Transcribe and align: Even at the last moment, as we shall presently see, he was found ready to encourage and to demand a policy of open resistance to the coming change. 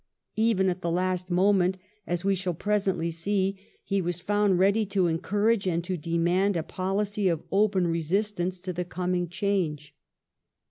Even 0.37 0.67
at 0.67 0.81
the 0.81 0.89
last 0.89 1.29
moment, 1.29 1.77
as 2.07 2.25
we 2.25 2.33
shall 2.33 2.55
presently 2.55 3.11
see, 3.11 3.59
he 3.83 4.01
was 4.01 4.19
found 4.19 4.57
ready 4.57 4.83
to 4.83 5.05
encourage 5.05 5.67
and 5.67 5.83
to 5.83 5.95
demand 5.95 6.57
a 6.57 6.63
policy 6.63 7.27
of 7.27 7.43
open 7.51 7.85
resistance 7.85 8.59
to 8.61 8.73
the 8.73 8.83
coming 8.83 9.29
change. 9.29 9.93